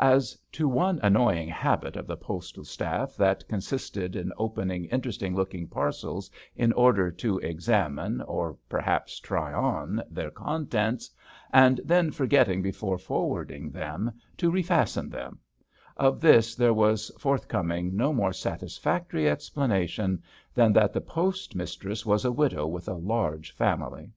As 0.00 0.36
to 0.50 0.66
one 0.68 0.98
annoying 1.00 1.48
habit 1.48 1.94
of 1.94 2.08
the 2.08 2.16
postal 2.16 2.64
staff 2.64 3.14
that 3.14 3.46
consisted 3.46 4.16
in 4.16 4.32
opening 4.36 4.86
interesting 4.86 5.36
looking 5.36 5.68
parcels 5.68 6.28
in 6.56 6.72
order 6.72 7.08
to 7.12 7.38
examines, 7.38 8.20
or 8.26 8.54
S3 8.54 8.56
HAMPSHIRE 8.56 8.56
VIGNETTES 8.56 8.66
perhaps 8.68 9.20
try 9.20 9.52
on, 9.52 10.02
their 10.10 10.32
contents, 10.32 11.08
and 11.52 11.80
then 11.84 12.10
forgetting 12.10 12.62
before 12.62 12.98
forwarding 12.98 13.70
them, 13.70 14.10
to 14.38 14.50
refasten 14.50 15.08
them; 15.08 15.38
of 15.96 16.20
this 16.20 16.56
there 16.56 16.74
was 16.74 17.12
forthcoming 17.16 17.96
no 17.96 18.12
more 18.12 18.32
satisfactory 18.32 19.28
explanation 19.28 20.20
than 20.52 20.72
that 20.72 20.92
the 20.92 21.00
post 21.00 21.54
mistress 21.54 22.04
was 22.04 22.24
a 22.24 22.32
widow 22.32 22.66
with 22.66 22.88
a 22.88 22.94
large 22.94 23.52
family. 23.52 24.10